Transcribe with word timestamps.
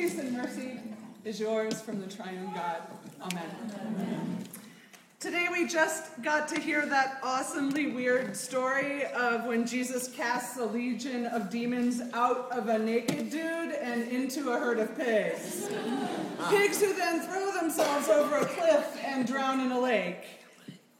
peace 0.00 0.18
and 0.18 0.32
mercy 0.32 0.80
is 1.26 1.38
yours 1.38 1.82
from 1.82 2.00
the 2.00 2.06
triune 2.06 2.50
God. 2.54 2.80
Amen. 3.20 4.46
Today 5.18 5.48
we 5.52 5.66
just 5.66 6.22
got 6.22 6.48
to 6.48 6.58
hear 6.58 6.86
that 6.86 7.18
awesomely 7.22 7.88
weird 7.88 8.34
story 8.34 9.04
of 9.08 9.44
when 9.44 9.66
Jesus 9.66 10.08
casts 10.08 10.56
a 10.56 10.64
legion 10.64 11.26
of 11.26 11.50
demons 11.50 12.00
out 12.14 12.50
of 12.50 12.68
a 12.68 12.78
naked 12.78 13.28
dude 13.28 13.72
and 13.72 14.08
into 14.08 14.52
a 14.52 14.58
herd 14.58 14.78
of 14.78 14.96
pigs. 14.96 15.68
Pigs 16.48 16.80
who 16.80 16.94
then 16.94 17.20
throw 17.20 17.52
themselves 17.60 18.08
over 18.08 18.36
a 18.36 18.46
cliff 18.46 18.98
and 19.04 19.26
drown 19.26 19.60
in 19.60 19.70
a 19.70 19.78
lake. 19.78 20.24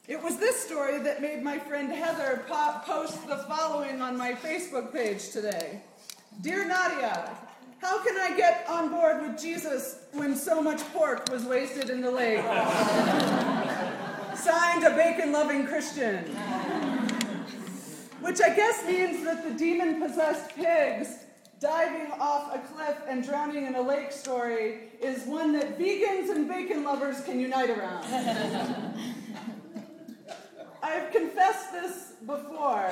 It 0.09 0.23
was 0.23 0.37
this 0.37 0.62
story 0.62 0.98
that 0.98 1.23
made 1.23 1.43
my 1.43 1.59
friend 1.59 1.91
Heather 1.91 2.45
po- 2.46 2.82
post 2.85 3.27
the 3.27 3.39
following 3.48 4.03
on 4.03 4.19
my 4.19 4.35
Facebook 4.35 4.93
page 4.93 5.30
today. 5.30 5.80
Dear 6.43 6.69
Nadia, 6.69 7.35
how 7.81 8.03
can 8.03 8.19
I 8.19 8.37
get 8.37 8.67
on 8.69 8.91
board 8.91 9.23
with 9.23 9.41
Jesus 9.41 10.01
when 10.12 10.37
so 10.37 10.62
much 10.62 10.80
pork 10.93 11.30
was 11.30 11.45
wasted 11.45 11.89
in 11.89 12.03
the 12.03 12.11
lake? 12.11 12.45
Signed 14.37 14.84
a 14.84 14.95
bacon 14.95 15.33
loving 15.33 15.66
Christian. 15.66 16.25
Which 18.20 18.41
I 18.43 18.55
guess 18.55 18.87
means 18.87 19.25
that 19.25 19.45
the 19.45 19.55
demon 19.55 20.01
possessed 20.01 20.55
pigs 20.55 21.09
diving 21.59 22.12
off 22.12 22.55
a 22.55 22.59
cliff 22.59 22.97
and 23.09 23.25
drowning 23.25 23.66
in 23.66 23.75
a 23.75 23.83
lake 23.83 24.12
story 24.12 24.91
is 25.03 25.25
one 25.25 25.53
that 25.53 25.78
vegans 25.78 26.31
and 26.31 26.47
bacon 26.48 26.84
lovers 26.84 27.23
can 27.23 27.41
unite 27.41 27.70
around. 27.70 28.05
I've 30.83 31.11
confessed 31.12 31.73
this 31.73 32.12
before, 32.27 32.91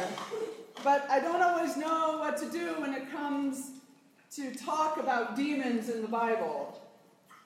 but 0.82 1.06
I 1.10 1.20
don't 1.20 1.42
always 1.42 1.76
know 1.76 2.18
what 2.20 2.36
to 2.38 2.50
do 2.50 2.80
when 2.80 2.94
it 2.94 3.10
comes 3.10 3.77
to 4.36 4.54
talk 4.54 4.98
about 4.98 5.36
demons 5.36 5.88
in 5.88 6.02
the 6.02 6.08
Bible 6.08 6.78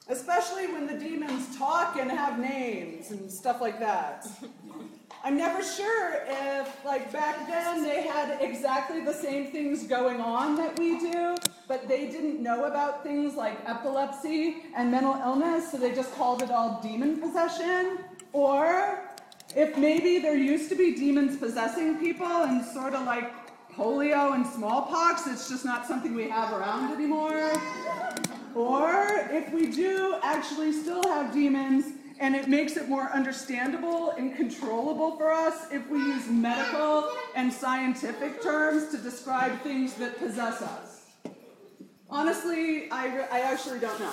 especially 0.08 0.66
when 0.66 0.86
the 0.86 0.94
demons 0.94 1.56
talk 1.56 1.96
and 1.96 2.10
have 2.10 2.38
names 2.38 3.10
and 3.10 3.30
stuff 3.30 3.60
like 3.60 3.78
that. 3.78 4.26
I'm 5.24 5.36
never 5.36 5.62
sure 5.62 6.24
if, 6.26 6.84
like, 6.84 7.12
back 7.12 7.46
then 7.46 7.84
they 7.84 8.02
had 8.02 8.38
exactly 8.40 9.04
the 9.04 9.14
same 9.14 9.52
things 9.52 9.84
going 9.86 10.20
on 10.20 10.56
that 10.56 10.76
we 10.78 10.98
do, 10.98 11.36
but 11.68 11.86
they 11.86 12.08
didn't 12.08 12.42
know 12.42 12.64
about 12.64 13.04
things 13.04 13.36
like 13.36 13.56
epilepsy 13.64 14.64
and 14.74 14.90
mental 14.90 15.14
illness, 15.14 15.70
so 15.70 15.76
they 15.76 15.94
just 15.94 16.12
called 16.16 16.42
it 16.42 16.50
all 16.50 16.80
demon 16.82 17.20
possession. 17.20 17.98
Or 18.32 18.98
if 19.54 19.76
maybe 19.78 20.18
there 20.18 20.36
used 20.36 20.68
to 20.70 20.74
be 20.74 20.96
demons 20.96 21.36
possessing 21.36 21.98
people 21.98 22.26
and 22.26 22.64
sort 22.64 22.94
of 22.94 23.04
like 23.06 23.41
polio 23.76 24.34
and 24.34 24.46
smallpox, 24.46 25.26
it's 25.26 25.48
just 25.48 25.64
not 25.64 25.86
something 25.86 26.14
we 26.14 26.28
have 26.28 26.52
around 26.52 26.92
anymore. 26.92 27.52
Or 28.54 29.28
if 29.30 29.52
we 29.52 29.70
do 29.70 30.16
actually 30.22 30.72
still 30.72 31.02
have 31.04 31.32
demons, 31.32 31.86
and 32.22 32.36
it 32.36 32.48
makes 32.48 32.76
it 32.76 32.88
more 32.88 33.10
understandable 33.10 34.10
and 34.10 34.36
controllable 34.36 35.16
for 35.16 35.32
us 35.32 35.66
if 35.72 35.88
we 35.90 35.98
use 35.98 36.28
medical 36.28 37.10
and 37.34 37.52
scientific 37.52 38.40
terms 38.40 38.92
to 38.92 38.98
describe 38.98 39.60
things 39.62 39.94
that 39.94 40.16
possess 40.18 40.62
us. 40.62 41.06
Honestly, 42.08 42.88
I, 42.92 43.26
I 43.32 43.40
actually 43.40 43.80
don't 43.80 43.98
know. 43.98 44.12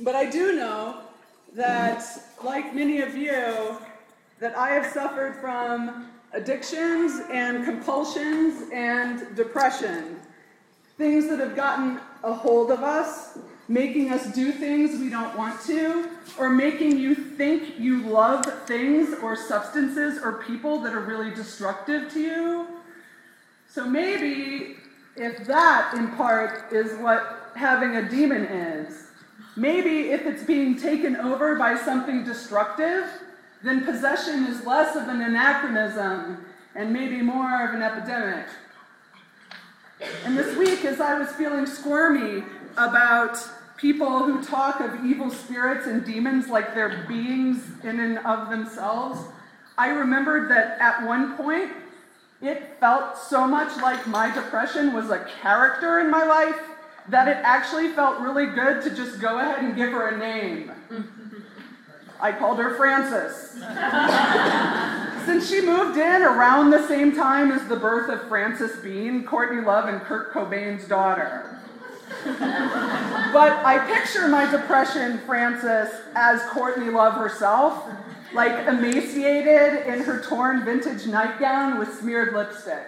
But 0.00 0.14
I 0.14 0.30
do 0.30 0.56
know 0.56 1.02
that, 1.54 2.02
like 2.42 2.74
many 2.74 3.02
of 3.02 3.14
you, 3.14 3.78
that 4.40 4.56
I 4.56 4.70
have 4.70 4.90
suffered 4.90 5.36
from 5.36 6.08
addictions 6.34 7.22
and 7.30 7.64
compulsions 7.64 8.70
and 8.72 9.34
depression. 9.36 10.20
Things 10.98 11.28
that 11.28 11.38
have 11.38 11.56
gotten 11.56 12.00
a 12.22 12.32
hold 12.32 12.70
of 12.70 12.82
us, 12.82 13.38
making 13.68 14.10
us 14.10 14.32
do 14.34 14.52
things 14.52 15.00
we 15.00 15.08
don't 15.08 15.36
want 15.36 15.60
to, 15.62 16.10
or 16.38 16.50
making 16.50 16.98
you 16.98 17.14
think 17.14 17.78
you 17.78 18.02
love 18.02 18.44
things 18.66 19.14
or 19.22 19.36
substances 19.36 20.20
or 20.22 20.44
people 20.44 20.80
that 20.80 20.92
are 20.92 21.00
really 21.00 21.30
destructive 21.34 22.12
to 22.12 22.20
you. 22.20 22.66
So 23.68 23.84
maybe 23.84 24.76
if 25.16 25.46
that 25.46 25.94
in 25.96 26.08
part 26.12 26.72
is 26.72 26.98
what 27.00 27.50
having 27.56 27.96
a 27.96 28.08
demon 28.08 28.44
is, 28.44 29.08
maybe 29.56 30.10
if 30.10 30.26
it's 30.26 30.44
being 30.44 30.76
taken 30.76 31.16
over 31.16 31.56
by 31.56 31.76
something 31.76 32.24
destructive, 32.24 33.08
then 33.64 33.84
possession 33.84 34.44
is 34.44 34.64
less 34.66 34.94
of 34.94 35.08
an 35.08 35.22
anachronism 35.22 36.44
and 36.74 36.92
maybe 36.92 37.22
more 37.22 37.66
of 37.66 37.74
an 37.74 37.82
epidemic. 37.82 38.46
And 40.24 40.36
this 40.36 40.54
week, 40.56 40.84
as 40.84 41.00
I 41.00 41.18
was 41.18 41.30
feeling 41.32 41.64
squirmy 41.64 42.44
about 42.76 43.38
people 43.78 44.18
who 44.24 44.44
talk 44.44 44.80
of 44.80 45.04
evil 45.04 45.30
spirits 45.30 45.86
and 45.86 46.04
demons 46.04 46.48
like 46.48 46.74
they're 46.74 47.06
beings 47.08 47.62
in 47.82 48.00
and 48.00 48.18
of 48.18 48.50
themselves, 48.50 49.20
I 49.78 49.88
remembered 49.88 50.50
that 50.50 50.78
at 50.78 51.06
one 51.06 51.36
point, 51.36 51.72
it 52.42 52.76
felt 52.78 53.16
so 53.16 53.46
much 53.46 53.74
like 53.80 54.06
my 54.06 54.32
depression 54.34 54.92
was 54.92 55.08
a 55.08 55.26
character 55.40 56.00
in 56.00 56.10
my 56.10 56.24
life 56.24 56.60
that 57.08 57.28
it 57.28 57.38
actually 57.42 57.88
felt 57.92 58.20
really 58.20 58.46
good 58.46 58.82
to 58.82 58.90
just 58.94 59.20
go 59.20 59.38
ahead 59.38 59.64
and 59.64 59.74
give 59.74 59.90
her 59.90 60.08
a 60.08 60.18
name. 60.18 60.70
Mm-hmm. 60.90 61.23
I 62.20 62.32
called 62.32 62.58
her 62.58 62.74
Frances. 62.74 63.52
Since 65.26 65.48
she 65.48 65.62
moved 65.62 65.98
in 65.98 66.22
around 66.22 66.70
the 66.70 66.86
same 66.86 67.14
time 67.14 67.50
as 67.50 67.66
the 67.68 67.76
birth 67.76 68.10
of 68.10 68.28
Frances 68.28 68.76
Bean, 68.82 69.24
Courtney 69.24 69.62
Love, 69.62 69.88
and 69.88 70.00
Kurt 70.02 70.32
Cobain's 70.32 70.86
daughter. 70.86 71.58
but 72.24 73.52
I 73.64 73.84
picture 73.86 74.28
my 74.28 74.50
depression, 74.50 75.18
Frances, 75.26 75.90
as 76.14 76.42
Courtney 76.50 76.90
Love 76.90 77.14
herself, 77.14 77.88
like 78.34 78.66
emaciated 78.66 79.86
in 79.86 80.00
her 80.00 80.22
torn 80.22 80.64
vintage 80.64 81.06
nightgown 81.06 81.78
with 81.78 81.98
smeared 81.98 82.34
lipstick. 82.34 82.86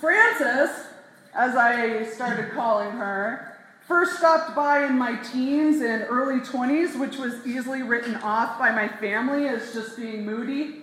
Frances, 0.00 0.86
as 1.34 1.56
I 1.56 2.04
started 2.04 2.52
calling 2.52 2.90
her, 2.92 3.51
First 3.86 4.18
stopped 4.18 4.54
by 4.54 4.84
in 4.86 4.96
my 4.96 5.16
teens 5.16 5.80
and 5.80 6.06
early 6.08 6.40
20s, 6.40 6.98
which 6.98 7.16
was 7.16 7.44
easily 7.46 7.82
written 7.82 8.14
off 8.16 8.58
by 8.58 8.70
my 8.70 8.88
family 8.88 9.48
as 9.48 9.74
just 9.74 9.96
being 9.96 10.24
moody. 10.24 10.82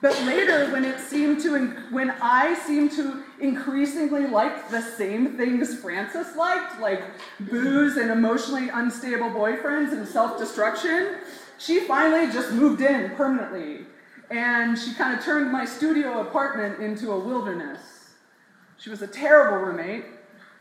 But 0.00 0.12
later, 0.24 0.70
when 0.70 0.84
it 0.84 1.00
seemed 1.00 1.40
to, 1.42 1.68
when 1.90 2.10
I 2.22 2.54
seemed 2.54 2.92
to 2.92 3.24
increasingly 3.40 4.26
like 4.26 4.70
the 4.70 4.82
same 4.82 5.36
things 5.36 5.80
Francis 5.80 6.36
liked, 6.36 6.80
like 6.80 7.02
booze 7.40 7.96
and 7.96 8.10
emotionally 8.10 8.68
unstable 8.68 9.30
boyfriends 9.30 9.92
and 9.92 10.06
self-destruction, 10.06 11.16
she 11.58 11.80
finally 11.80 12.32
just 12.32 12.52
moved 12.52 12.82
in 12.82 13.10
permanently. 13.16 13.86
And 14.30 14.78
she 14.78 14.92
kind 14.94 15.18
of 15.18 15.24
turned 15.24 15.50
my 15.50 15.64
studio 15.64 16.20
apartment 16.20 16.80
into 16.80 17.12
a 17.12 17.18
wilderness. 17.18 17.80
She 18.76 18.90
was 18.90 19.02
a 19.02 19.06
terrible 19.06 19.66
roommate, 19.66 20.04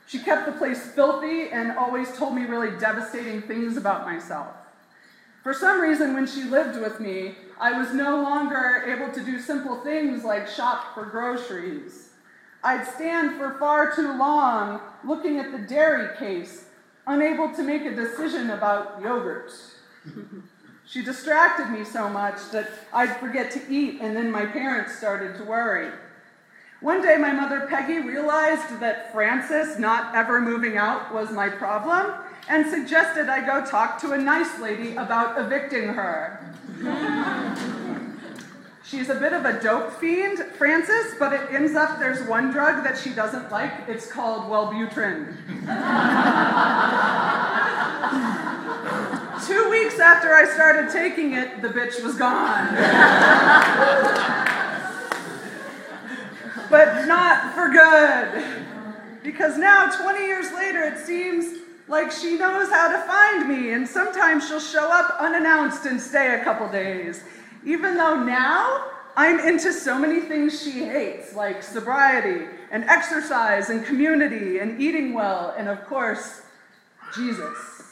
she 0.07 0.19
kept 0.19 0.45
the 0.45 0.51
place 0.51 0.85
filthy 0.91 1.49
and 1.49 1.77
always 1.77 2.15
told 2.17 2.35
me 2.35 2.43
really 2.43 2.77
devastating 2.79 3.41
things 3.41 3.77
about 3.77 4.05
myself. 4.05 4.47
For 5.43 5.53
some 5.53 5.79
reason, 5.79 6.13
when 6.13 6.27
she 6.27 6.43
lived 6.43 6.79
with 6.79 6.99
me, 6.99 7.35
I 7.59 7.77
was 7.77 7.93
no 7.93 8.21
longer 8.21 8.83
able 8.87 9.13
to 9.13 9.23
do 9.23 9.39
simple 9.39 9.79
things 9.81 10.23
like 10.23 10.47
shop 10.47 10.93
for 10.93 11.05
groceries. 11.05 12.09
I'd 12.63 12.87
stand 12.87 13.37
for 13.37 13.53
far 13.59 13.95
too 13.95 14.17
long 14.17 14.81
looking 15.03 15.39
at 15.39 15.51
the 15.51 15.59
dairy 15.59 16.17
case, 16.17 16.65
unable 17.05 17.53
to 17.53 17.61
make 17.61 17.83
a 17.83 17.95
decision 17.95 18.49
about 18.49 18.99
yogurt. 19.01 19.51
she 20.87 21.03
distracted 21.03 21.69
me 21.69 21.85
so 21.85 22.09
much 22.09 22.37
that 22.51 22.67
I'd 22.91 23.15
forget 23.17 23.51
to 23.51 23.61
eat, 23.71 23.99
and 24.01 24.15
then 24.15 24.31
my 24.31 24.45
parents 24.47 24.97
started 24.97 25.35
to 25.37 25.43
worry. 25.43 25.91
One 26.81 27.01
day, 27.01 27.17
my 27.17 27.31
mother 27.31 27.67
Peggy 27.69 27.99
realized 27.99 28.79
that 28.81 29.11
Frances 29.13 29.79
not 29.79 30.13
ever 30.13 30.41
moving 30.41 30.77
out 30.77 31.13
was 31.13 31.31
my 31.31 31.47
problem 31.47 32.13
and 32.49 32.69
suggested 32.69 33.29
I 33.29 33.45
go 33.45 33.65
talk 33.65 33.99
to 34.01 34.11
a 34.11 34.17
nice 34.17 34.59
lady 34.59 34.95
about 34.95 35.39
evicting 35.39 35.87
her. 35.87 36.39
She's 38.83 39.09
a 39.09 39.15
bit 39.15 39.33
of 39.33 39.45
a 39.45 39.59
dope 39.63 39.93
fiend, 39.93 40.39
Frances, 40.57 41.15
but 41.17 41.33
it 41.33 41.49
ends 41.51 41.75
up 41.75 41.97
there's 41.97 42.27
one 42.27 42.51
drug 42.51 42.83
that 42.83 42.97
she 42.97 43.11
doesn't 43.11 43.51
like. 43.51 43.71
It's 43.87 44.11
called 44.11 44.43
Wellbutrin. 44.43 45.33
Two 49.47 49.69
weeks 49.69 49.99
after 49.99 50.33
I 50.33 50.45
started 50.53 50.91
taking 50.91 51.33
it, 51.33 51.61
the 51.61 51.69
bitch 51.69 52.03
was 52.03 52.15
gone. 52.15 52.75
but 56.69 57.05
not 57.05 57.53
for 57.53 57.69
good. 57.69 58.43
Because 59.23 59.57
now, 59.57 59.89
20 59.89 60.19
years 60.19 60.51
later, 60.53 60.83
it 60.83 60.99
seems 60.99 61.61
like 61.87 62.11
she 62.11 62.37
knows 62.37 62.69
how 62.69 62.91
to 62.91 63.07
find 63.07 63.47
me, 63.47 63.73
and 63.73 63.87
sometimes 63.87 64.47
she'll 64.47 64.59
show 64.59 64.91
up 64.91 65.15
unannounced 65.19 65.85
and 65.85 65.99
stay 65.99 66.39
a 66.39 66.43
couple 66.43 66.67
days. 66.69 67.23
Even 67.65 67.95
though 67.95 68.23
now 68.23 68.87
I'm 69.15 69.39
into 69.39 69.71
so 69.71 69.97
many 69.97 70.21
things 70.21 70.61
she 70.61 70.85
hates, 70.85 71.35
like 71.35 71.63
sobriety 71.63 72.45
and 72.71 72.83
exercise 72.85 73.69
and 73.69 73.85
community 73.85 74.59
and 74.59 74.81
eating 74.81 75.13
well, 75.13 75.53
and 75.57 75.67
of 75.67 75.85
course, 75.85 76.41
Jesus. 77.15 77.83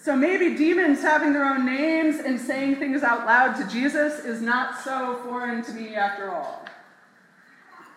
So 0.00 0.14
maybe 0.14 0.54
demons 0.54 1.00
having 1.00 1.32
their 1.32 1.44
own 1.44 1.64
names 1.64 2.16
and 2.16 2.38
saying 2.38 2.76
things 2.76 3.02
out 3.02 3.26
loud 3.26 3.56
to 3.56 3.66
Jesus 3.66 4.24
is 4.24 4.40
not 4.42 4.80
so 4.82 5.20
foreign 5.24 5.62
to 5.64 5.72
me 5.72 5.94
after 5.94 6.30
all. 6.30 6.63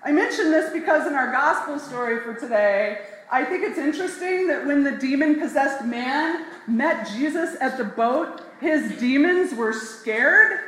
I 0.08 0.12
mention 0.14 0.52
this 0.52 0.72
because 0.72 1.06
in 1.06 1.16
our 1.16 1.34
gospel 1.34 1.78
story 1.78 2.22
for 2.22 2.34
today, 2.34 3.00
I 3.30 3.44
think 3.44 3.66
it's 3.66 3.78
interesting 3.78 4.48
that 4.48 4.66
when 4.66 4.82
the 4.82 4.94
demon 4.94 5.38
possessed 5.38 5.84
man 5.84 6.46
met 6.66 7.10
Jesus 7.10 7.58
at 7.60 7.78
the 7.78 7.84
boat, 7.84 8.42
his 8.62 8.98
demons 9.02 9.54
were 9.54 9.74
scared, 9.74 10.62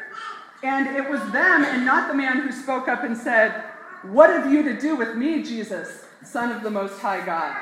and 0.62 0.94
it 0.94 1.10
was 1.10 1.22
them 1.32 1.64
and 1.64 1.86
not 1.86 2.10
the 2.10 2.16
man 2.16 2.42
who 2.42 2.52
spoke 2.52 2.90
up 2.90 3.06
and 3.06 3.16
said, 3.16 3.64
What 4.02 4.30
have 4.30 4.52
you 4.52 4.62
to 4.64 4.78
do 4.78 4.98
with 4.98 5.16
me, 5.16 5.42
Jesus, 5.42 6.04
Son 6.22 6.52
of 6.52 6.62
the 6.62 6.70
Most 6.70 7.00
High 7.00 7.26
God? 7.26 7.56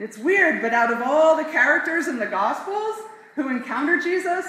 It's 0.00 0.18
weird, 0.18 0.60
but 0.60 0.74
out 0.74 0.92
of 0.92 1.02
all 1.02 1.36
the 1.36 1.44
characters 1.44 2.08
in 2.08 2.18
the 2.18 2.26
Gospels 2.26 2.96
who 3.36 3.48
encounter 3.48 4.00
Jesus, 4.00 4.44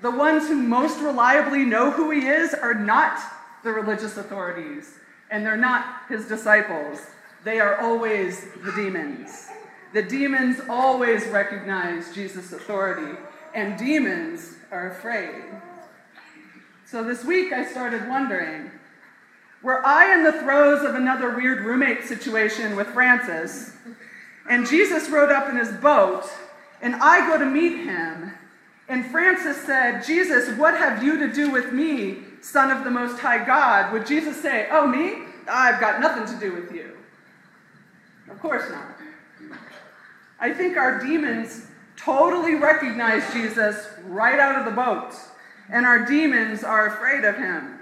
the 0.00 0.10
ones 0.10 0.48
who 0.48 0.56
most 0.56 1.00
reliably 1.00 1.64
know 1.64 1.92
who 1.92 2.10
he 2.10 2.26
is 2.26 2.52
are 2.52 2.74
not 2.74 3.20
the 3.62 3.70
religious 3.70 4.16
authorities, 4.16 4.98
and 5.30 5.44
they're 5.44 5.56
not 5.56 6.02
his 6.08 6.26
disciples. 6.26 7.00
They 7.44 7.60
are 7.60 7.80
always 7.80 8.46
the 8.64 8.72
demons. 8.72 9.48
The 9.92 10.02
demons 10.02 10.60
always 10.68 11.26
recognize 11.28 12.14
Jesus' 12.14 12.52
authority, 12.52 13.18
and 13.54 13.78
demons 13.78 14.56
are 14.70 14.90
afraid. 14.90 15.42
So 16.84 17.02
this 17.02 17.24
week 17.24 17.52
I 17.52 17.64
started 17.64 18.08
wondering 18.08 18.70
were 19.62 19.84
I 19.84 20.14
in 20.14 20.22
the 20.22 20.32
throes 20.32 20.84
of 20.84 20.94
another 20.94 21.34
weird 21.34 21.64
roommate 21.64 22.04
situation 22.04 22.76
with 22.76 22.88
Francis, 22.88 23.72
and 24.48 24.66
Jesus 24.66 25.08
rode 25.08 25.32
up 25.32 25.48
in 25.48 25.56
his 25.56 25.72
boat, 25.72 26.24
and 26.82 26.94
I 26.96 27.26
go 27.28 27.38
to 27.38 27.46
meet 27.46 27.78
him, 27.78 28.32
and 28.88 29.06
Francis 29.06 29.56
said, 29.64 30.04
Jesus, 30.04 30.56
what 30.56 30.76
have 30.76 31.02
you 31.02 31.18
to 31.18 31.32
do 31.32 31.50
with 31.50 31.72
me, 31.72 32.18
Son 32.40 32.70
of 32.70 32.84
the 32.84 32.90
Most 32.90 33.18
High 33.18 33.44
God? 33.44 33.92
Would 33.92 34.06
Jesus 34.06 34.40
say, 34.40 34.68
Oh, 34.70 34.86
me? 34.86 35.24
I've 35.48 35.80
got 35.80 36.00
nothing 36.00 36.26
to 36.34 36.40
do 36.40 36.54
with 36.54 36.72
you? 36.72 36.96
Of 38.30 38.40
course 38.40 38.70
not. 38.70 38.96
I 40.38 40.52
think 40.52 40.76
our 40.76 41.02
demons 41.02 41.66
totally 41.96 42.54
recognize 42.54 43.32
Jesus 43.32 43.88
right 44.06 44.38
out 44.38 44.58
of 44.58 44.64
the 44.64 44.70
boat, 44.70 45.14
and 45.70 45.86
our 45.86 46.04
demons 46.04 46.62
are 46.62 46.88
afraid 46.88 47.24
of 47.24 47.36
him. 47.36 47.78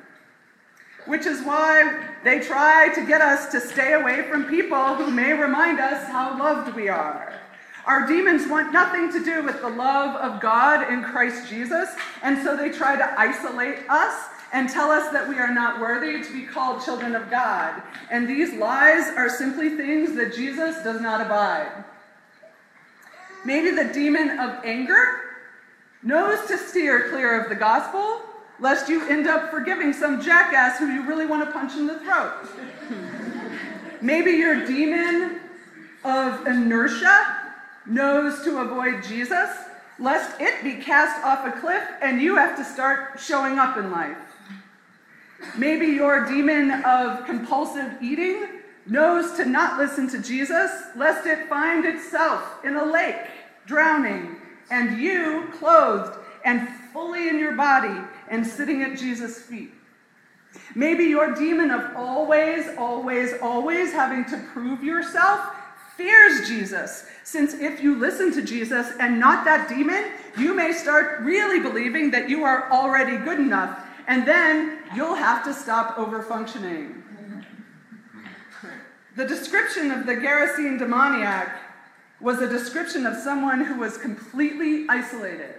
Which 1.06 1.26
is 1.26 1.42
why 1.42 2.08
they 2.22 2.40
try 2.40 2.88
to 2.94 3.06
get 3.06 3.20
us 3.20 3.50
to 3.52 3.60
stay 3.60 3.92
away 3.92 4.22
from 4.22 4.44
people 4.44 4.94
who 4.94 5.10
may 5.10 5.32
remind 5.32 5.80
us 5.80 6.06
how 6.08 6.38
loved 6.38 6.74
we 6.74 6.88
are. 6.88 7.34
Our 7.86 8.06
demons 8.06 8.48
want 8.48 8.72
nothing 8.72 9.12
to 9.12 9.22
do 9.22 9.42
with 9.42 9.60
the 9.60 9.68
love 9.68 10.16
of 10.16 10.40
God 10.40 10.90
in 10.90 11.02
Christ 11.02 11.50
Jesus, 11.50 11.90
and 12.22 12.42
so 12.42 12.56
they 12.56 12.70
try 12.70 12.96
to 12.96 13.20
isolate 13.20 13.80
us 13.90 14.28
and 14.54 14.70
tell 14.70 14.92
us 14.92 15.12
that 15.12 15.28
we 15.28 15.36
are 15.36 15.52
not 15.52 15.80
worthy 15.80 16.22
to 16.22 16.32
be 16.32 16.46
called 16.46 16.82
children 16.84 17.16
of 17.16 17.28
God. 17.28 17.82
And 18.08 18.28
these 18.28 18.54
lies 18.54 19.08
are 19.16 19.28
simply 19.28 19.70
things 19.70 20.14
that 20.14 20.32
Jesus 20.32 20.76
does 20.84 21.00
not 21.00 21.20
abide. 21.20 21.84
Maybe 23.44 23.72
the 23.72 23.92
demon 23.92 24.38
of 24.38 24.64
anger 24.64 25.22
knows 26.04 26.46
to 26.46 26.56
steer 26.56 27.10
clear 27.10 27.42
of 27.42 27.48
the 27.48 27.56
gospel, 27.56 28.20
lest 28.60 28.88
you 28.88 29.04
end 29.08 29.26
up 29.26 29.50
forgiving 29.50 29.92
some 29.92 30.22
jackass 30.22 30.78
who 30.78 30.86
you 30.86 31.04
really 31.04 31.26
want 31.26 31.44
to 31.44 31.50
punch 31.50 31.74
in 31.74 31.88
the 31.88 31.98
throat. 31.98 32.46
Maybe 34.00 34.30
your 34.30 34.64
demon 34.64 35.40
of 36.04 36.46
inertia 36.46 37.38
knows 37.86 38.44
to 38.44 38.60
avoid 38.60 39.02
Jesus, 39.02 39.50
lest 39.98 40.40
it 40.40 40.62
be 40.62 40.74
cast 40.74 41.24
off 41.24 41.44
a 41.44 41.60
cliff 41.60 41.82
and 42.00 42.22
you 42.22 42.36
have 42.36 42.56
to 42.56 42.64
start 42.64 43.18
showing 43.18 43.58
up 43.58 43.76
in 43.76 43.90
life. 43.90 44.16
Maybe 45.56 45.86
your 45.86 46.26
demon 46.26 46.82
of 46.84 47.24
compulsive 47.26 48.02
eating 48.02 48.46
knows 48.86 49.36
to 49.36 49.44
not 49.44 49.78
listen 49.78 50.08
to 50.10 50.18
Jesus, 50.18 50.70
lest 50.96 51.26
it 51.26 51.48
find 51.48 51.84
itself 51.84 52.64
in 52.64 52.76
a 52.76 52.84
lake, 52.84 53.16
drowning, 53.66 54.36
and 54.70 55.00
you 55.00 55.48
clothed 55.58 56.18
and 56.44 56.68
fully 56.92 57.28
in 57.28 57.38
your 57.38 57.54
body 57.54 58.00
and 58.28 58.46
sitting 58.46 58.82
at 58.82 58.98
Jesus' 58.98 59.40
feet. 59.40 59.72
Maybe 60.74 61.04
your 61.04 61.34
demon 61.34 61.70
of 61.70 61.96
always, 61.96 62.66
always, 62.76 63.34
always 63.40 63.92
having 63.92 64.24
to 64.26 64.38
prove 64.52 64.84
yourself 64.84 65.54
fears 65.96 66.48
Jesus, 66.48 67.06
since 67.22 67.54
if 67.54 67.82
you 67.82 67.94
listen 67.94 68.32
to 68.32 68.42
Jesus 68.42 68.92
and 68.98 69.20
not 69.20 69.44
that 69.44 69.68
demon, 69.68 70.04
you 70.36 70.54
may 70.54 70.72
start 70.72 71.20
really 71.20 71.60
believing 71.60 72.10
that 72.10 72.28
you 72.28 72.44
are 72.44 72.70
already 72.70 73.16
good 73.16 73.38
enough 73.38 73.86
and 74.06 74.26
then 74.26 74.78
you'll 74.94 75.14
have 75.14 75.44
to 75.44 75.54
stop 75.54 75.96
overfunctioning. 75.96 77.02
The 79.16 79.24
description 79.24 79.90
of 79.90 80.06
the 80.06 80.16
Gerasene 80.16 80.78
demoniac 80.78 81.60
was 82.20 82.40
a 82.40 82.48
description 82.48 83.06
of 83.06 83.16
someone 83.16 83.64
who 83.64 83.78
was 83.78 83.96
completely 83.96 84.86
isolated, 84.88 85.54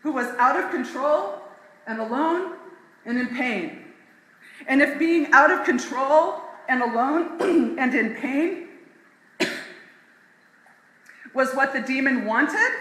who 0.00 0.12
was 0.12 0.28
out 0.38 0.62
of 0.62 0.70
control 0.70 1.42
and 1.86 2.00
alone 2.00 2.54
and 3.04 3.18
in 3.18 3.28
pain. 3.28 3.84
And 4.66 4.80
if 4.80 4.98
being 4.98 5.32
out 5.32 5.50
of 5.50 5.64
control 5.64 6.40
and 6.68 6.82
alone 6.82 7.40
and 7.78 7.94
in 7.94 8.14
pain 8.14 8.68
was 11.34 11.52
what 11.54 11.72
the 11.72 11.80
demon 11.80 12.24
wanted, 12.24 12.72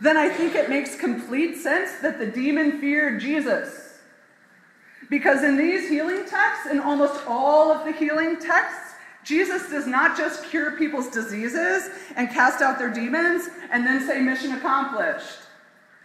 then 0.00 0.16
I 0.16 0.28
think 0.28 0.54
it 0.54 0.68
makes 0.68 0.96
complete 0.96 1.56
sense 1.56 2.00
that 2.02 2.18
the 2.18 2.26
demon 2.26 2.80
feared 2.80 3.20
Jesus. 3.20 3.83
Because 5.10 5.42
in 5.42 5.56
these 5.56 5.88
healing 5.88 6.24
texts, 6.26 6.66
in 6.70 6.80
almost 6.80 7.26
all 7.26 7.72
of 7.72 7.84
the 7.84 7.92
healing 7.92 8.38
texts, 8.40 8.94
Jesus 9.24 9.70
does 9.70 9.86
not 9.86 10.16
just 10.16 10.44
cure 10.44 10.72
people's 10.72 11.08
diseases 11.08 11.90
and 12.16 12.28
cast 12.28 12.60
out 12.60 12.78
their 12.78 12.92
demons 12.92 13.48
and 13.70 13.86
then 13.86 14.06
say 14.06 14.20
mission 14.20 14.52
accomplished. 14.52 15.38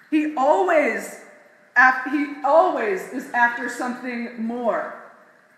He 0.09 0.35
always 0.35 1.21
he 2.11 2.33
always 2.43 3.01
is 3.13 3.31
after 3.31 3.69
something 3.69 4.41
more. 4.41 4.95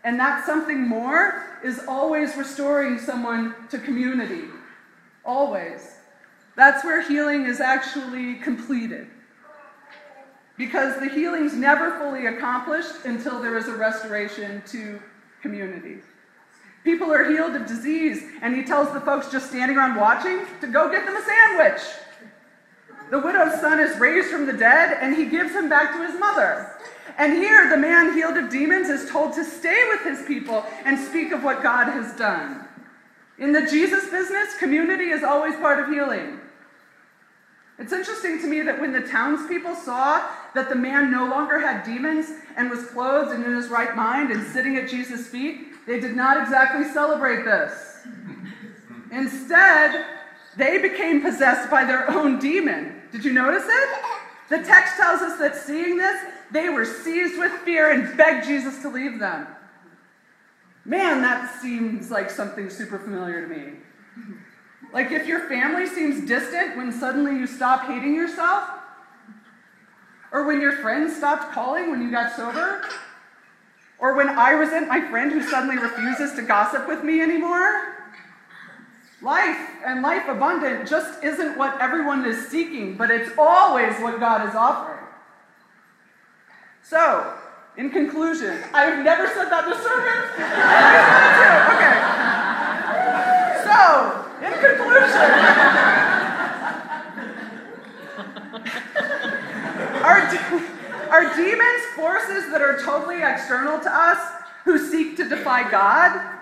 And 0.03 0.19
that 0.19 0.45
something 0.45 0.87
more 0.87 1.43
is 1.63 1.81
always 1.87 2.35
restoring 2.35 2.99
someone 2.99 3.55
to 3.69 3.79
community. 3.79 4.45
Always. 5.25 5.95
That's 6.55 6.83
where 6.83 7.01
healing 7.01 7.45
is 7.45 7.59
actually 7.59 8.35
completed 8.35 9.07
because 10.57 10.99
the 10.99 11.09
healing's 11.09 11.53
never 11.53 11.97
fully 11.97 12.27
accomplished 12.27 13.05
until 13.05 13.41
there 13.41 13.57
is 13.57 13.67
a 13.67 13.75
restoration 13.75 14.61
to 14.67 15.01
community. 15.41 15.97
People 16.83 17.13
are 17.13 17.29
healed 17.29 17.55
of 17.55 17.67
disease, 17.67 18.23
and 18.41 18.55
he 18.55 18.63
tells 18.63 18.91
the 18.91 19.01
folks 19.01 19.31
just 19.31 19.49
standing 19.49 19.77
around 19.77 19.95
watching 19.97 20.41
to 20.61 20.67
go 20.67 20.89
get 20.91 21.05
them 21.05 21.15
a 21.15 21.21
sandwich. 21.21 21.81
The 23.11 23.19
widow's 23.19 23.59
son 23.59 23.79
is 23.79 23.99
raised 23.99 24.29
from 24.29 24.45
the 24.45 24.53
dead, 24.53 24.97
and 25.01 25.15
he 25.15 25.25
gives 25.25 25.51
him 25.51 25.69
back 25.69 25.91
to 25.91 26.07
his 26.07 26.19
mother. 26.19 26.71
And 27.17 27.33
here, 27.33 27.69
the 27.69 27.77
man 27.77 28.13
healed 28.13 28.37
of 28.37 28.49
demons 28.49 28.89
is 28.89 29.09
told 29.09 29.33
to 29.33 29.43
stay 29.43 29.83
with 29.91 30.01
his 30.03 30.25
people 30.25 30.65
and 30.85 30.97
speak 30.97 31.31
of 31.31 31.43
what 31.43 31.61
God 31.61 31.85
has 31.85 32.15
done. 32.15 32.65
In 33.37 33.51
the 33.51 33.67
Jesus 33.67 34.09
business, 34.09 34.57
community 34.57 35.09
is 35.09 35.23
always 35.23 35.55
part 35.57 35.79
of 35.79 35.89
healing. 35.89 36.39
It's 37.81 37.93
interesting 37.93 38.39
to 38.41 38.47
me 38.47 38.61
that 38.61 38.79
when 38.79 38.91
the 38.91 39.01
townspeople 39.01 39.73
saw 39.73 40.23
that 40.53 40.69
the 40.69 40.75
man 40.75 41.09
no 41.09 41.25
longer 41.25 41.57
had 41.57 41.83
demons 41.83 42.27
and 42.55 42.69
was 42.69 42.85
clothed 42.85 43.31
and 43.31 43.43
in 43.43 43.55
his 43.55 43.69
right 43.69 43.95
mind 43.95 44.29
and 44.29 44.45
sitting 44.45 44.77
at 44.77 44.87
Jesus' 44.87 45.25
feet, 45.25 45.85
they 45.87 45.99
did 45.99 46.15
not 46.15 46.39
exactly 46.39 46.87
celebrate 46.93 47.43
this. 47.43 48.05
Instead, 49.11 50.05
they 50.55 50.77
became 50.77 51.23
possessed 51.23 51.71
by 51.71 51.83
their 51.83 52.07
own 52.11 52.37
demon. 52.37 53.01
Did 53.11 53.25
you 53.25 53.33
notice 53.33 53.65
it? 53.65 53.89
The 54.49 54.59
text 54.59 54.97
tells 54.97 55.21
us 55.21 55.39
that 55.39 55.55
seeing 55.55 55.97
this, 55.97 56.21
they 56.51 56.69
were 56.69 56.85
seized 56.85 57.39
with 57.39 57.51
fear 57.63 57.91
and 57.91 58.15
begged 58.15 58.45
Jesus 58.45 58.79
to 58.83 58.89
leave 58.89 59.17
them. 59.17 59.47
Man, 60.85 61.23
that 61.23 61.59
seems 61.59 62.11
like 62.11 62.29
something 62.29 62.69
super 62.69 62.99
familiar 62.99 63.41
to 63.41 63.47
me. 63.47 63.73
Like 64.93 65.11
if 65.11 65.27
your 65.27 65.47
family 65.47 65.87
seems 65.87 66.27
distant 66.27 66.77
when 66.77 66.91
suddenly 66.91 67.31
you 67.31 67.47
stop 67.47 67.87
hating 67.87 68.13
yourself, 68.13 68.69
or 70.31 70.45
when 70.45 70.61
your 70.61 70.77
friends 70.77 71.15
stopped 71.15 71.53
calling 71.53 71.91
when 71.91 72.01
you 72.01 72.09
got 72.09 72.35
sober? 72.35 72.83
Or 73.99 74.15
when 74.15 74.29
I 74.29 74.51
resent 74.51 74.87
my 74.87 75.01
friend 75.09 75.31
who 75.31 75.43
suddenly 75.43 75.77
refuses 75.77 76.33
to 76.35 76.41
gossip 76.41 76.87
with 76.87 77.03
me 77.03 77.21
anymore? 77.21 77.95
Life 79.21 79.69
and 79.85 80.01
life 80.01 80.27
abundant 80.27 80.89
just 80.89 81.23
isn't 81.23 81.57
what 81.57 81.79
everyone 81.79 82.25
is 82.25 82.47
seeking, 82.47 82.97
but 82.97 83.11
it's 83.11 83.29
always 83.37 83.93
what 83.99 84.19
God 84.19 84.49
is 84.49 84.55
offering. 84.55 85.05
So, 86.81 87.35
in 87.77 87.91
conclusion, 87.91 88.57
I've 88.73 89.03
never 89.03 89.27
said 89.27 89.49
that 89.49 89.67
in 89.67 89.73
a 89.73 89.81
sermon. 89.83 90.17
okay. 91.77 91.97
So, 93.63 94.25
in 94.43 94.51
conclusion, 94.53 94.80
are, 100.03 100.29
de- 100.31 100.61
are 101.09 101.35
demons 101.35 101.83
forces 101.95 102.51
that 102.51 102.61
are 102.61 102.79
totally 102.83 103.21
external 103.23 103.79
to 103.79 103.89
us 103.89 104.19
who 104.65 104.77
seek 104.77 105.17
to 105.17 105.27
defy 105.27 105.69
God? 105.69 106.39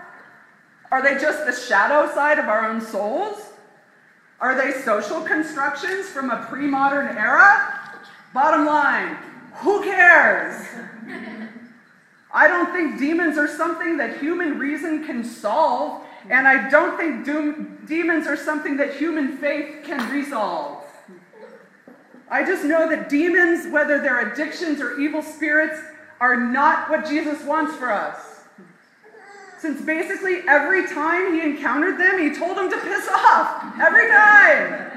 Are 0.91 1.03
they 1.03 1.19
just 1.19 1.45
the 1.45 1.53
shadow 1.53 2.11
side 2.13 2.39
of 2.39 2.45
our 2.45 2.69
own 2.69 2.81
souls? 2.81 3.37
Are 4.39 4.55
they 4.55 4.71
social 4.81 5.21
constructions 5.21 6.07
from 6.07 6.29
a 6.29 6.45
pre 6.49 6.65
modern 6.65 7.15
era? 7.17 7.79
Bottom 8.33 8.65
line, 8.65 9.17
who 9.55 9.83
cares? 9.83 10.65
I 12.31 12.47
don't 12.47 12.71
think 12.71 12.99
demons 12.99 13.37
are 13.37 13.47
something 13.47 13.97
that 13.97 14.19
human 14.19 14.59
reason 14.59 15.03
can 15.05 15.23
solve, 15.23 16.03
and 16.29 16.47
I 16.47 16.69
don't 16.69 16.97
think 16.97 17.25
doom, 17.25 17.83
demons 17.87 18.27
are 18.27 18.35
something 18.35 18.77
that 18.77 18.95
human 18.95 19.37
faith 19.37 19.83
can 19.85 20.11
resolve. 20.11 20.83
I 22.29 22.45
just 22.45 22.63
know 22.63 22.89
that 22.89 23.09
demons, 23.09 23.71
whether 23.71 24.01
they're 24.01 24.31
addictions 24.31 24.81
or 24.81 24.99
evil 24.99 25.21
spirits, 25.21 25.79
are 26.19 26.35
not 26.35 26.89
what 26.89 27.07
Jesus 27.07 27.43
wants 27.43 27.75
for 27.75 27.91
us. 27.91 28.43
Since 29.59 29.81
basically 29.81 30.41
every 30.47 30.87
time 30.87 31.33
he 31.33 31.41
encountered 31.41 31.99
them, 31.99 32.19
he 32.19 32.37
told 32.37 32.57
them 32.57 32.69
to 32.69 32.77
piss 32.77 33.07
off. 33.09 33.79
Every 33.79 34.07
time. 34.09 34.89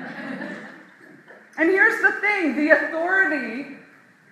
And 1.59 1.71
here's 1.71 2.01
the 2.03 2.13
thing 2.21 2.57
the 2.57 2.71
authority 2.71 3.77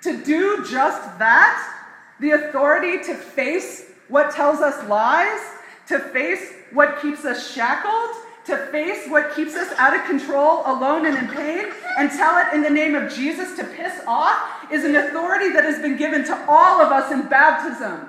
to 0.02 0.22
do 0.24 0.64
just 0.70 1.18
that, 1.18 1.84
the 2.20 2.30
authority 2.30 3.02
to 3.04 3.14
face 3.14 3.90
what 4.08 4.34
tells 4.34 4.60
us 4.60 4.88
lies, 4.88 5.40
to 5.88 5.98
face 5.98 6.52
what 6.72 7.00
keeps 7.00 7.24
us 7.24 7.52
shackled, 7.52 8.16
to 8.46 8.56
face 8.68 9.08
what 9.08 9.34
keeps 9.34 9.54
us 9.54 9.72
out 9.78 9.94
of 9.94 10.04
control, 10.06 10.62
alone, 10.66 11.06
and 11.06 11.16
in 11.16 11.28
pain, 11.28 11.66
and 11.98 12.10
tell 12.10 12.38
it 12.38 12.54
in 12.54 12.62
the 12.62 12.70
name 12.70 12.94
of 12.94 13.12
Jesus 13.12 13.56
to 13.56 13.64
piss 13.64 14.00
off, 14.06 14.72
is 14.72 14.84
an 14.84 14.96
authority 14.96 15.52
that 15.52 15.64
has 15.64 15.80
been 15.80 15.96
given 15.96 16.24
to 16.24 16.46
all 16.48 16.80
of 16.80 16.90
us 16.90 17.12
in 17.12 17.28
baptism. 17.28 18.08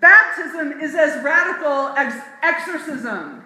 Baptism 0.00 0.80
is 0.80 0.94
as 0.94 1.22
radical 1.22 1.88
as 1.96 2.20
exorcism. 2.42 3.44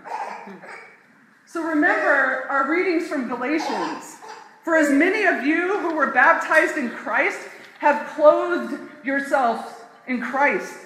So 1.45 1.63
remember 1.63 2.47
our 2.49 2.71
readings 2.71 3.09
from 3.09 3.29
Galatians. 3.29 4.17
For 4.63 4.77
as 4.77 4.91
many 4.91 5.25
of 5.25 5.47
you 5.47 5.79
who 5.79 5.95
were 5.95 6.13
baptized 6.13 6.77
in 6.77 6.91
Christ 6.91 7.39
have 7.79 8.09
clothed 8.09 8.79
yourselves 9.05 9.63
in 10.09 10.21
Christ. 10.21 10.86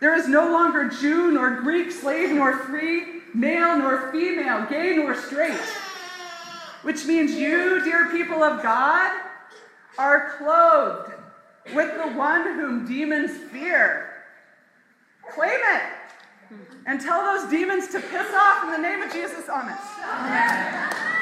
There 0.00 0.14
is 0.14 0.28
no 0.28 0.52
longer 0.52 0.88
Jew 0.88 1.32
nor 1.32 1.56
Greek, 1.62 1.90
slave 1.90 2.30
nor 2.30 2.56
free, 2.58 3.22
male 3.34 3.78
nor 3.78 4.12
female, 4.12 4.66
gay 4.66 4.96
nor 4.96 5.14
straight. 5.14 5.58
Which 6.82 7.06
means 7.06 7.32
you, 7.32 7.82
dear 7.82 8.10
people 8.10 8.42
of 8.42 8.62
God, 8.62 9.20
are 9.98 10.36
clothed 10.38 11.12
with 11.74 11.96
the 11.96 12.12
one 12.12 12.42
whom 12.42 12.86
demons 12.86 13.30
fear. 13.50 14.12
Claim 15.30 15.58
it 15.74 15.82
and 16.86 17.00
tell 17.00 17.24
those 17.24 17.50
demons 17.50 17.88
to 17.88 18.00
piss 18.00 18.32
off 18.34 18.64
in 18.64 18.70
the 18.70 18.78
name 18.78 19.02
of 19.02 19.12
Jesus 19.12 19.48
on 19.48 19.68
it. 19.68 19.76
Amen. 20.04 21.15